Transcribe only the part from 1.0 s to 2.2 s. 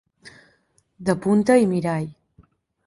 De punta i mirall.